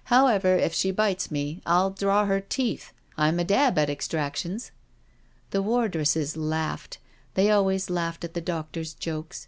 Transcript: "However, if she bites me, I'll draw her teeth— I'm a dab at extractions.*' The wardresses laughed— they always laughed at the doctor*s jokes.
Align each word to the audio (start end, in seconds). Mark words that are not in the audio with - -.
"However, 0.16 0.56
if 0.56 0.74
she 0.74 0.90
bites 0.90 1.30
me, 1.30 1.62
I'll 1.66 1.90
draw 1.90 2.26
her 2.26 2.40
teeth— 2.40 2.92
I'm 3.16 3.38
a 3.38 3.44
dab 3.44 3.78
at 3.78 3.88
extractions.*' 3.88 4.72
The 5.52 5.62
wardresses 5.62 6.36
laughed— 6.36 6.98
they 7.34 7.48
always 7.48 7.88
laughed 7.90 8.24
at 8.24 8.34
the 8.34 8.40
doctor*s 8.40 8.92
jokes. 8.92 9.46